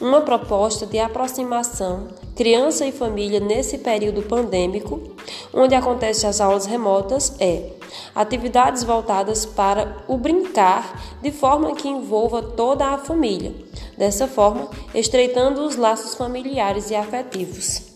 [0.00, 4.98] Uma proposta de aproximação criança e família nesse período pandêmico,
[5.52, 7.72] onde acontecem as aulas remotas, é
[8.14, 13.54] atividades voltadas para o brincar de forma que envolva toda a família,
[13.98, 17.89] dessa forma, estreitando os laços familiares e afetivos.